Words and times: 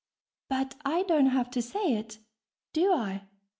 (But 0.49 0.73
I 0.83 1.03
don't 1.03 1.27
have 1.27 1.51
to 1.51 1.61
say 1.61 1.93
it, 1.93 2.17
do 2.73 2.91
I? 2.91 3.27